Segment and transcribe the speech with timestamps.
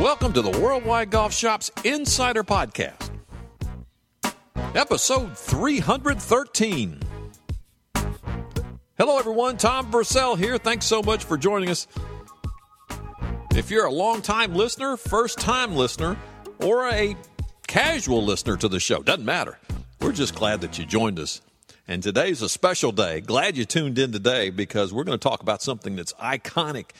[0.00, 3.10] Welcome to the Worldwide Golf Shops Insider Podcast,
[4.74, 7.00] episode 313.
[8.98, 9.56] Hello, everyone.
[9.56, 10.58] Tom Purcell here.
[10.58, 11.86] Thanks so much for joining us.
[13.54, 16.16] If you're a long-time listener, first-time listener,
[16.60, 17.16] or a
[17.66, 19.58] casual listener to the show, doesn't matter.
[20.00, 21.40] We're just glad that you joined us.
[21.88, 23.20] And today's a special day.
[23.20, 26.90] Glad you tuned in today because we're going to talk about something that's iconic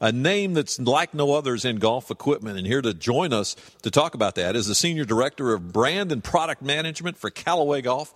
[0.00, 2.58] a name that's like no others in golf equipment.
[2.58, 6.12] And here to join us to talk about that is the Senior Director of Brand
[6.12, 8.14] and Product Management for Callaway Golf,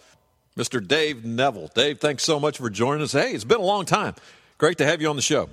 [0.57, 0.87] Mr.
[0.87, 1.71] Dave Neville.
[1.75, 3.13] Dave, thanks so much for joining us.
[3.13, 4.15] Hey, it's been a long time.
[4.59, 5.49] Great to have you on the show.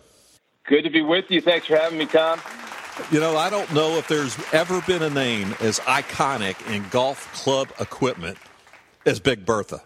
[0.65, 1.39] Good to be with you.
[1.39, 2.41] Thanks for having me, Tom.
[3.11, 7.31] You know, I don't know if there's ever been a name as iconic in golf
[7.33, 8.37] club equipment
[9.05, 9.81] as Big Bertha.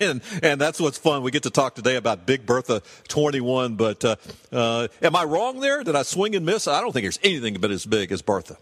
[0.00, 1.22] And, and that's what's fun.
[1.22, 3.76] We get to talk today about Big Bertha 21.
[3.76, 4.16] But uh,
[4.52, 5.82] uh, am I wrong there?
[5.84, 6.66] Did I swing and miss?
[6.68, 8.56] I don't think there's anything but as big as Bertha.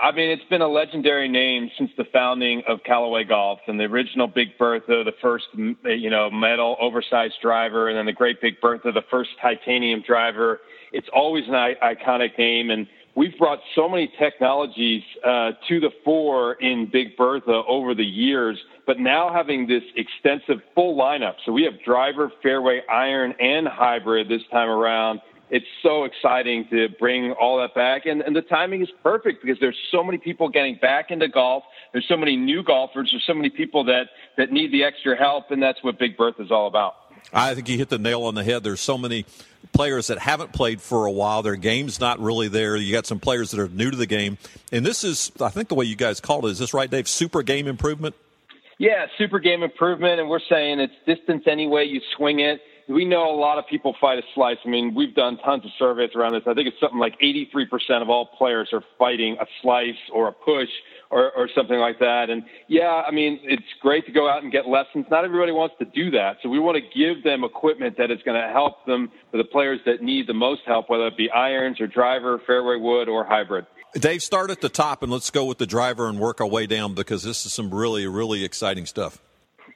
[0.00, 3.84] I mean, it's been a legendary name since the founding of Callaway Golf and the
[3.84, 8.60] original Big Bertha, the first, you know, metal oversized driver, and then the Great Big
[8.60, 10.60] Bertha, the first titanium driver.
[10.92, 12.86] It's always an iconic name, and
[13.18, 18.56] we've brought so many technologies uh, to the fore in Big Bertha over the years,
[18.86, 21.34] but now having this extensive full lineup.
[21.44, 25.20] So we have driver, fairway, iron, and hybrid this time around.
[25.50, 28.06] It's so exciting to bring all that back.
[28.06, 31.64] And, and the timing is perfect because there's so many people getting back into golf.
[31.92, 33.08] There's so many new golfers.
[33.10, 34.04] There's so many people that,
[34.36, 35.50] that need the extra help.
[35.50, 36.94] And that's what Big Bertha is all about.
[37.32, 38.64] I think you hit the nail on the head.
[38.64, 39.26] There's so many
[39.72, 41.42] players that haven't played for a while.
[41.42, 42.76] Their game's not really there.
[42.76, 44.38] You got some players that are new to the game.
[44.72, 47.08] And this is, I think the way you guys called it, is this right, Dave?
[47.08, 48.14] Super game improvement?
[48.78, 50.20] Yeah, super game improvement.
[50.20, 52.60] And we're saying it's distance any way you swing it.
[52.88, 54.56] We know a lot of people fight a slice.
[54.64, 56.42] I mean, we've done tons of surveys around this.
[56.46, 60.32] I think it's something like 83% of all players are fighting a slice or a
[60.32, 60.70] push
[61.10, 62.30] or, or something like that.
[62.30, 65.04] And yeah, I mean, it's great to go out and get lessons.
[65.10, 66.38] Not everybody wants to do that.
[66.42, 69.44] So we want to give them equipment that is going to help them for the
[69.44, 73.24] players that need the most help, whether it be irons or driver, fairway wood, or
[73.24, 73.66] hybrid.
[73.94, 76.66] Dave, start at the top and let's go with the driver and work our way
[76.66, 79.20] down because this is some really, really exciting stuff.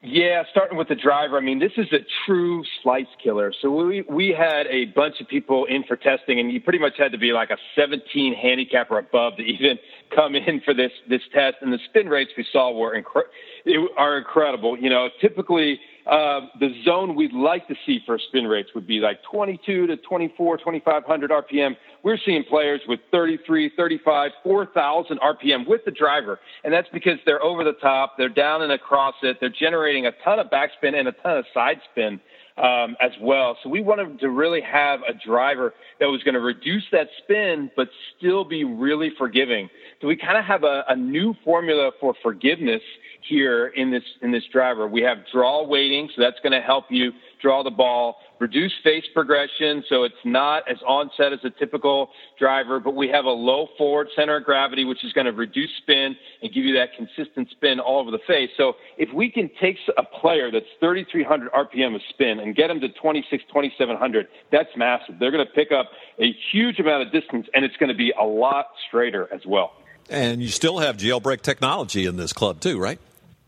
[0.05, 1.37] Yeah, starting with the driver.
[1.37, 3.53] I mean, this is a true slice killer.
[3.63, 6.95] So we we had a bunch of people in for testing, and you pretty much
[6.99, 9.79] had to be like a 17 handicap or above to even
[10.13, 11.59] come in for this this test.
[11.61, 14.77] And the spin rates we saw were incre- are incredible.
[14.77, 18.99] You know, typically uh, the zone we'd like to see for spin rates would be
[18.99, 21.77] like 22 to 24, 2500 RPM.
[22.03, 26.41] We're seeing players with 33, 35, 4000 RPM with the driver.
[26.65, 30.13] And that's because they're over the top, they're down and across it, they're generating a
[30.25, 32.21] ton of backspin and a ton of side spin.
[32.59, 33.57] Um, as well.
[33.63, 37.71] So we wanted to really have a driver that was going to reduce that spin,
[37.75, 39.71] but still be really forgiving.
[40.03, 42.83] So we kind of have a, a new formula for forgiveness
[43.27, 44.87] here in this in this driver.
[44.87, 47.13] We have draw weighting, so that's going to help you
[47.43, 52.81] draw the ball, reduce face progression, so it's not as onset as a typical driver,
[52.81, 56.17] but we have a low forward center of gravity, which is going to reduce spin
[56.43, 58.51] and give you that consistent spin all over the face.
[58.57, 62.81] So if we can take a player that's 3,300 RPM of spin and get them
[62.81, 65.17] to 26, 2,700, that's massive.
[65.19, 68.13] They're going to pick up a huge amount of distance, and it's going to be
[68.19, 69.73] a lot straighter as well.
[70.11, 72.99] And you still have jailbreak technology in this club too, right?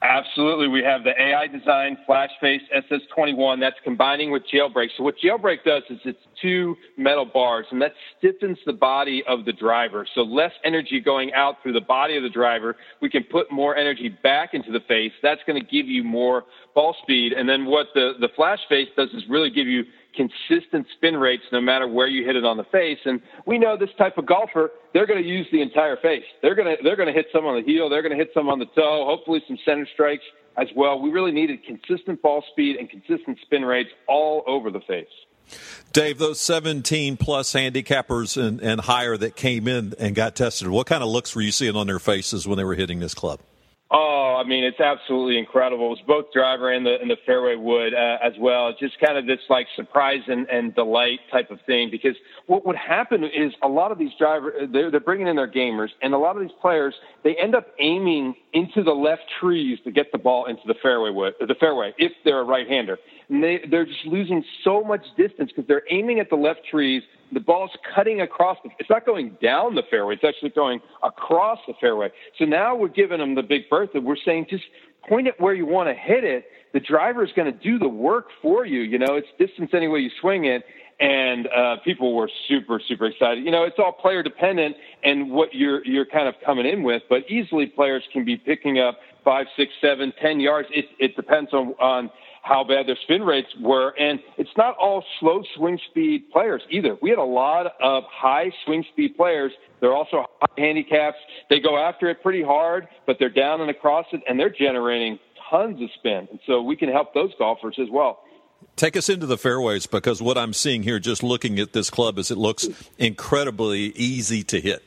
[0.04, 0.69] Absolutely.
[0.69, 4.88] We have the AI design flash face SS21 that's combining with jailbreak.
[4.98, 9.47] So what jailbreak does is it's two metal bars and that stiffens the body of
[9.47, 10.06] the driver.
[10.14, 12.76] So less energy going out through the body of the driver.
[13.00, 15.12] We can put more energy back into the face.
[15.22, 16.44] That's going to give you more
[16.75, 17.32] ball speed.
[17.32, 19.84] And then what the, the flash face does is really give you
[20.16, 22.98] consistent spin rates no matter where you hit it on the face.
[23.04, 26.25] And we know this type of golfer, they're going to use the entire face.
[26.42, 28.30] They're going to they're going to hit some on the heel, they're going to hit
[28.34, 30.25] some on the toe, hopefully some center strikes
[30.56, 31.00] as well.
[31.00, 35.06] We really needed consistent ball speed and consistent spin rates all over the face.
[35.93, 40.87] Dave, those 17 plus handicappers and, and higher that came in and got tested, what
[40.87, 43.40] kind of looks were you seeing on their faces when they were hitting this club?
[43.90, 45.86] Oh, I mean, it's absolutely incredible.
[45.86, 48.69] It was both driver and the and the fairway wood uh, as well.
[48.69, 51.90] It's just kind of this like surprise and, and delight type of thing.
[51.90, 52.16] Because
[52.46, 55.90] what would happen is a lot of these drivers they're, they're bringing in their gamers,
[56.02, 56.94] and a lot of these players
[57.25, 61.10] they end up aiming into the left trees to get the ball into the fairway
[61.10, 62.98] wood, the fairway if they're a right-hander.
[63.28, 67.02] and they they're just losing so much distance because they're aiming at the left trees.
[67.34, 68.58] The ball's cutting across.
[68.64, 70.14] The, it's not going down the fairway.
[70.14, 72.10] It's actually going across the fairway.
[72.38, 74.00] So now we're giving them the big bertha.
[74.00, 74.64] We're saying just
[75.08, 76.46] point it where you want to hit it.
[76.72, 78.81] The driver is going to do the work for you.
[78.81, 80.64] You know, it's distance any way you swing it.
[81.00, 83.44] And uh, people were super, super excited.
[83.44, 87.02] You know, it's all player dependent and what you're you're kind of coming in with.
[87.08, 90.69] But easily, players can be picking up five, six, seven, ten yards.
[90.72, 92.10] It it depends on on
[92.44, 93.94] how bad their spin rates were.
[93.99, 96.96] And it's not all slow swing speed players either.
[97.00, 99.50] We had a lot of high swing speed players.
[99.81, 101.17] They're also high handicaps.
[101.49, 105.19] They go after it pretty hard, but they're down and across it, and they're generating
[105.50, 106.29] tons of spin.
[106.31, 108.20] And so we can help those golfers as well.
[108.76, 112.19] Take us into the fairways because what I'm seeing here, just looking at this club,
[112.19, 112.69] is it looks
[112.99, 114.82] incredibly easy to hit.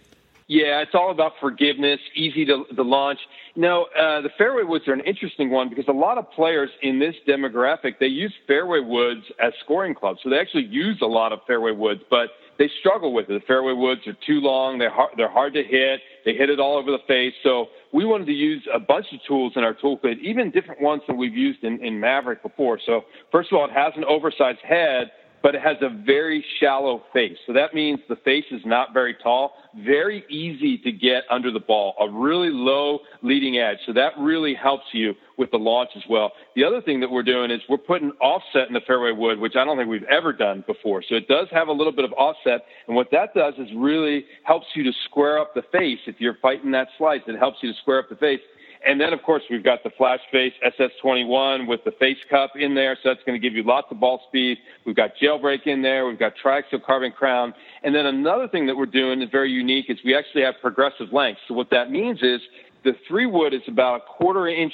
[0.47, 3.19] Yeah, it's all about forgiveness, easy to, to launch.
[3.57, 6.99] No, uh, the fairway woods are an interesting one because a lot of players in
[6.99, 11.33] this demographic they use fairway woods as scoring clubs, so they actually use a lot
[11.33, 13.33] of fairway woods, but they struggle with it.
[13.33, 16.01] The fairway woods are too long; they're hard, they're hard to hit.
[16.23, 17.33] They hit it all over the face.
[17.41, 21.01] So we wanted to use a bunch of tools in our toolkit, even different ones
[21.07, 22.79] than we've used in, in Maverick before.
[22.85, 25.09] So first of all, it has an oversized head
[25.47, 27.37] but it has a very shallow face.
[27.47, 31.59] So that means the face is not very tall, very easy to get under the
[31.61, 33.77] ball, a really low leading edge.
[33.85, 36.33] So that really helps you with the launch as well.
[36.57, 39.55] The other thing that we're doing is we're putting offset in the fairway wood, which
[39.55, 41.01] I don't think we've ever done before.
[41.07, 42.65] So it does have a little bit of offset.
[42.87, 45.99] And what that does is really helps you to square up the face.
[46.07, 48.41] If you're fighting that slice, it helps you to square up the face.
[48.87, 52.73] And then, of course, we've got the Flash Face SS21 with the face cup in
[52.73, 54.57] there, so that's going to give you lots of ball speed.
[54.85, 56.07] We've got jailbreak in there.
[56.07, 57.53] We've got triaxial carbon crown.
[57.83, 61.11] And then another thing that we're doing is very unique is we actually have progressive
[61.11, 61.41] length.
[61.49, 62.39] So what that means is
[62.85, 64.73] the three wood is about a quarter inch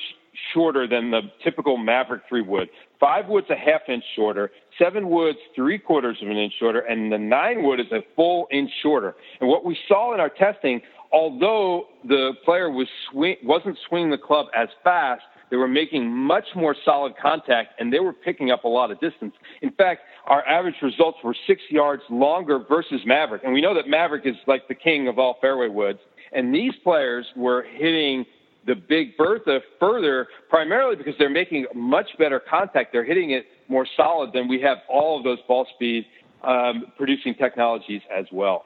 [0.54, 2.70] shorter than the typical Maverick three wood.
[3.04, 4.50] Five wood's a half inch shorter.
[4.80, 8.48] Seven wood's three quarters of an inch shorter, and the nine wood is a full
[8.50, 9.14] inch shorter.
[9.42, 10.80] And what we saw in our testing,
[11.12, 15.22] although the player was swing, wasn't swinging the club as fast,
[15.52, 19.02] they were making much more solid contact and they were picking up a lot of
[19.02, 19.34] distance.
[19.62, 23.44] In fact, our average results were six yards longer versus Maverick.
[23.44, 26.00] And we know that Maverick is like the king of all fairway woods.
[26.32, 28.26] And these players were hitting
[28.66, 32.92] the big Bertha further, primarily because they're making much better contact.
[32.92, 36.06] They're hitting it more solid than we have all of those ball speed
[36.44, 38.66] um, producing technologies as well.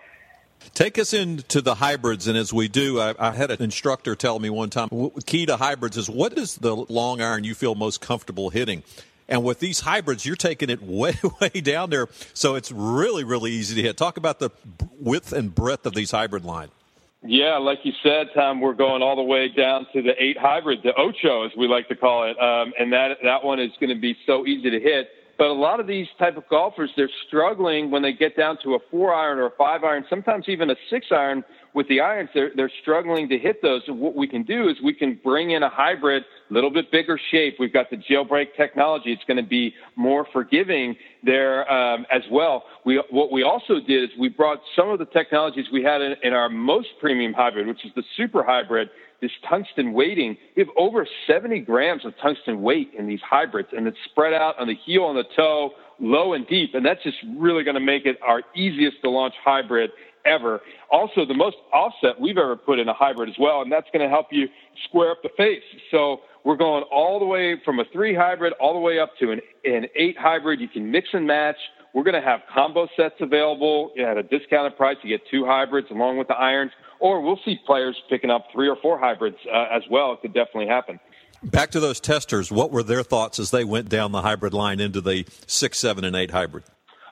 [0.73, 4.39] Take us into the hybrids, and as we do, I, I, had an instructor tell
[4.39, 4.89] me one time,
[5.25, 8.83] key to hybrids is what is the long iron you feel most comfortable hitting?
[9.29, 13.51] And with these hybrids, you're taking it way, way down there, so it's really, really
[13.51, 13.97] easy to hit.
[13.97, 14.49] Talk about the
[14.99, 16.69] width and breadth of these hybrid line.
[17.29, 20.79] Yeah, like you said, Tom, we're going all the way down to the eight hybrid,
[20.83, 23.93] the ocho, as we like to call it, um, and that that one is going
[23.93, 25.09] to be so easy to hit.
[25.37, 28.75] But a lot of these type of golfers, they're struggling when they get down to
[28.75, 31.43] a four iron or a five iron, sometimes even a six iron
[31.77, 32.27] with the irons.
[32.33, 33.83] They're, they're struggling to hit those.
[33.87, 36.91] And what we can do is we can bring in a hybrid, a little bit
[36.91, 37.57] bigger shape.
[37.59, 39.13] We've got the jailbreak technology.
[39.13, 42.63] It's going to be more forgiving there um, as well.
[42.83, 46.15] We, what we also did is we brought some of the technologies we had in,
[46.23, 48.89] in our most premium hybrid, which is the super hybrid
[49.19, 50.37] this tungsten weighting.
[50.55, 54.59] We have over 70 grams of tungsten weight in these hybrids, and it's spread out
[54.59, 57.81] on the heel and the toe, low and deep, and that's just really going to
[57.81, 59.89] make it our easiest to launch hybrid
[60.27, 60.61] ever.
[60.91, 64.03] Also, the most offset we've ever put in a hybrid as well, and that's going
[64.03, 64.47] to help you
[64.87, 65.63] square up the face.
[65.91, 69.31] So we're going all the way from a three hybrid all the way up to
[69.31, 70.59] an, an eight hybrid.
[70.59, 71.57] You can mix and match.
[71.93, 74.97] We're going to have combo sets available at a discounted price.
[75.03, 78.67] You get two hybrids along with the irons or we'll see players picking up three
[78.67, 80.13] or four hybrids uh, as well.
[80.13, 80.99] It could definitely happen.
[81.43, 84.79] Back to those testers, what were their thoughts as they went down the hybrid line
[84.79, 86.63] into the six, seven, and eight hybrid?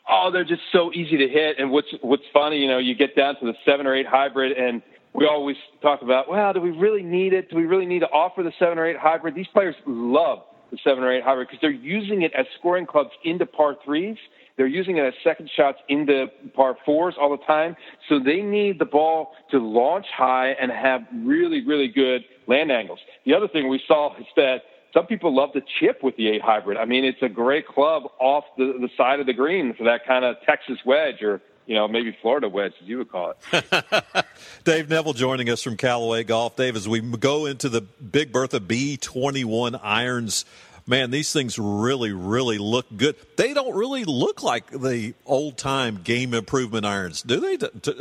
[0.10, 1.58] Oh, they're just so easy to hit.
[1.60, 4.58] And what's what's funny, you know, you get down to the seven or eight hybrid,
[4.58, 4.82] and
[5.14, 7.50] we always talk about, well, do we really need it?
[7.50, 9.36] Do we really need to offer the seven or eight hybrid?
[9.36, 10.40] These players love
[10.72, 14.18] the seven or eight hybrid because they're using it as scoring clubs into par threes
[14.58, 17.76] they're using it as second shots into par fours all the time.
[18.08, 23.00] So they need the ball to launch high and have really, really good land angles.
[23.26, 24.60] The other thing we saw is that
[24.96, 26.78] some people love to chip with the eight hybrid.
[26.78, 30.08] I mean, it's a great club off the, the side of the green for that
[30.08, 34.26] kind of Texas wedge or you know, maybe Florida wedge, as you would call it.
[34.64, 36.56] Dave Neville joining us from Callaway Golf.
[36.56, 40.46] Dave, as we go into the Big Bertha B21 irons
[40.88, 43.16] man, these things really, really look good.
[43.38, 47.54] They don't really look like the old time game improvement irons, do they?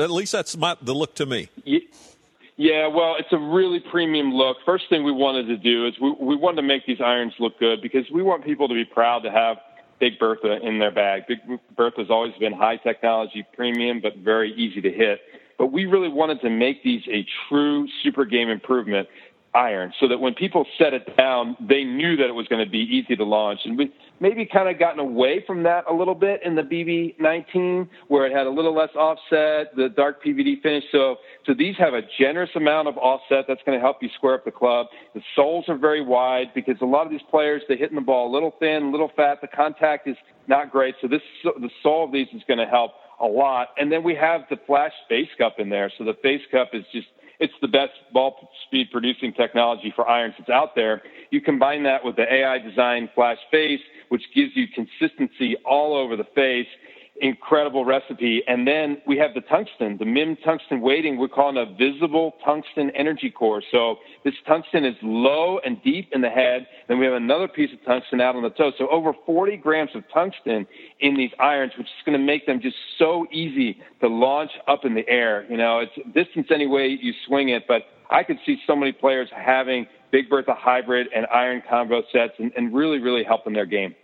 [0.03, 1.49] At least that's my, the look to me.
[2.57, 4.59] Yeah, well, it's a really premium look.
[4.65, 7.59] First thing we wanted to do is we, we wanted to make these irons look
[7.59, 9.57] good because we want people to be proud to have
[9.99, 11.23] Big Bertha in their bag.
[11.27, 11.39] Big
[11.77, 15.21] Bertha's always been high technology, premium, but very easy to hit.
[15.59, 19.09] But we really wanted to make these a true super game improvement
[19.55, 22.71] iron so that when people set it down, they knew that it was going to
[22.71, 23.61] be easy to launch.
[23.65, 27.89] And we maybe kind of gotten away from that a little bit in the BB19
[28.09, 30.85] where it had a little less offset, the dark PVD finish.
[30.93, 34.35] So, so these have a generous amount of offset that's going to help you square
[34.35, 34.87] up the club.
[35.15, 38.31] The soles are very wide because a lot of these players, they're hitting the ball
[38.31, 39.41] a little thin, a little fat.
[39.41, 40.17] The contact is
[40.49, 40.95] not great.
[41.01, 43.69] So this, the sole of these is going to help a lot.
[43.79, 45.91] And then we have the flash face cup in there.
[45.97, 47.07] So the face cup is just
[47.41, 51.03] it's the best ball speed producing technology for irons that's out there.
[51.31, 56.17] You combine that with the AI design flash face, which gives you consistency all over
[56.17, 56.69] the face
[57.21, 58.43] incredible recipe.
[58.47, 61.17] And then we have the tungsten, the MIM tungsten weighting.
[61.17, 63.63] We're calling a visible tungsten energy core.
[63.71, 66.67] So this tungsten is low and deep in the head.
[66.89, 68.73] Then we have another piece of tungsten out on the toe.
[68.79, 70.67] So over 40 grams of tungsten
[71.01, 74.85] in these irons, which is going to make them just so easy to launch up
[74.85, 75.47] in the air.
[75.49, 78.93] You know, it's distance any way you swing it, but I could see so many
[78.93, 83.67] players having Big Bertha hybrid and iron combo sets and, and really, really helping their
[83.67, 83.95] game.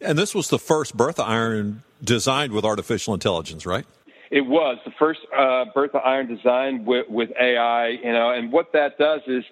[0.00, 3.86] And this was the first Bertha iron designed with artificial intelligence, right?
[4.30, 8.72] It was the first uh, Bertha iron designed with, with AI, you know, and what
[8.72, 9.44] that does is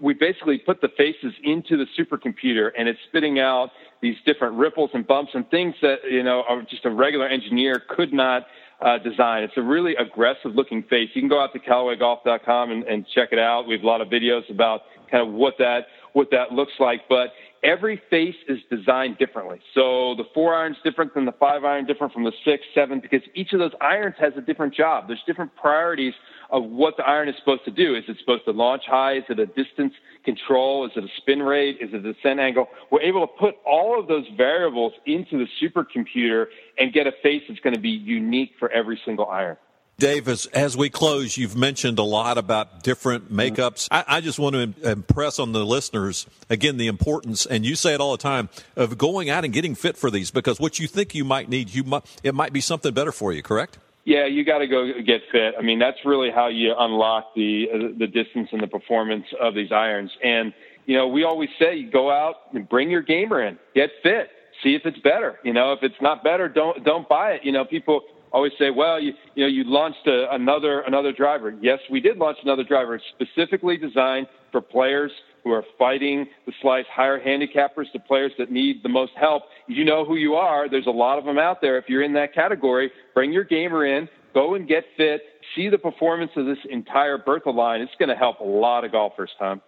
[0.00, 3.70] we, basically put the faces into the supercomputer and it's spitting out
[4.02, 8.12] these different ripples and bumps and things that, you know, just a regular engineer could
[8.12, 8.46] not
[8.80, 9.44] uh, design.
[9.44, 11.10] It's a really aggressive looking face.
[11.14, 13.66] You can go out to CallawayGolf.com and, and check it out.
[13.66, 17.02] We have a lot of videos about kind of what that what that looks like.
[17.08, 19.60] But every face is designed differently.
[19.74, 23.22] So the four iron's different than the five iron, different from the six, seven, because
[23.34, 25.08] each of those irons has a different job.
[25.08, 26.14] There's different priorities
[26.50, 27.94] of what the iron is supposed to do.
[27.94, 29.18] Is it supposed to launch high?
[29.18, 30.86] Is it a distance control?
[30.86, 31.78] Is it a spin rate?
[31.80, 32.68] Is it a descent angle?
[32.90, 36.46] We're able to put all of those variables into the supercomputer
[36.78, 39.56] and get a face that's going to be unique for every single iron.
[39.98, 43.40] Dave, as, as we close, you've mentioned a lot about different mm-hmm.
[43.40, 43.88] makeups.
[43.90, 47.94] I, I, just want to impress on the listeners, again, the importance, and you say
[47.94, 50.86] it all the time, of going out and getting fit for these because what you
[50.86, 53.78] think you might need, you might, it might be something better for you, correct?
[54.04, 55.54] Yeah, you got to go get fit.
[55.58, 59.70] I mean, that's really how you unlock the the distance and the performance of these
[59.70, 60.10] irons.
[60.22, 60.54] And
[60.86, 64.30] you know, we always say, go out and bring your gamer in, get fit,
[64.62, 65.38] see if it's better.
[65.42, 67.44] You know, if it's not better, don't don't buy it.
[67.44, 68.02] You know, people
[68.32, 71.54] always say, well, you, you know, you launched a, another another driver.
[71.60, 75.12] Yes, we did launch another driver specifically designed for players
[75.44, 79.44] who are fighting the slice, higher handicappers, the players that need the most help.
[79.66, 80.68] You know who you are.
[80.68, 81.78] There's a lot of them out there.
[81.78, 85.22] If you're in that category, bring your gamer in, go and get fit,
[85.54, 87.80] see the performance of this entire Bertha line.
[87.80, 89.62] It's going to help a lot of golfers, Tom.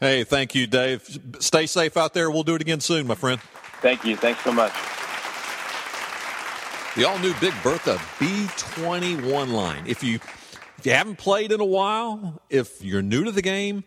[0.00, 1.20] Hey, thank you, Dave.
[1.40, 2.30] Stay safe out there.
[2.30, 3.40] We'll do it again soon, my friend.
[3.80, 4.16] Thank you.
[4.16, 4.72] Thanks so much.
[6.96, 9.84] The all new Big Bertha B21 line.
[9.86, 10.14] If you
[10.78, 13.84] if you haven't played in a while, if you're new to the game,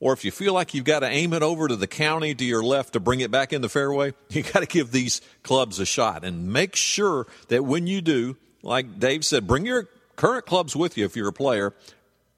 [0.00, 2.44] or if you feel like you've got to aim it over to the county to
[2.44, 5.78] your left to bring it back in the fairway, you got to give these clubs
[5.78, 10.44] a shot and make sure that when you do, like Dave said, bring your current
[10.44, 11.74] clubs with you if you're a player.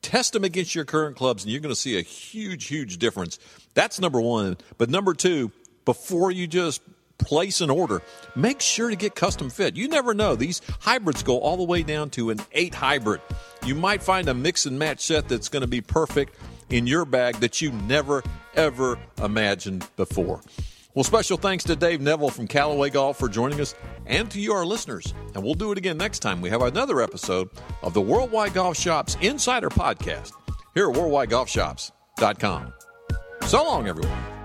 [0.03, 3.39] Test them against your current clubs, and you're going to see a huge, huge difference.
[3.73, 4.59] That's number one.
[4.77, 5.51] But number two,
[5.87, 6.83] before you just
[7.21, 8.03] place an order,
[8.35, 9.77] make sure to get custom fit.
[9.77, 10.35] You never know.
[10.37, 13.21] These hybrids go all the way down to an 8 hybrid.
[13.65, 16.35] You might find a mix and match set that's going to be perfect
[16.71, 18.23] in your bag that you never,
[18.55, 20.41] ever imagined before.
[20.95, 23.75] Well, special thanks to Dave Neville from Callaway Golf for joining us
[24.07, 25.15] and to you, our listeners.
[25.35, 26.41] And we'll do it again next time.
[26.41, 27.49] We have another episode
[27.83, 30.33] of the Worldwide Golf Shops Insider Podcast
[30.75, 32.73] here at worldwidegolfshops.com.
[33.47, 34.40] So long, everyone.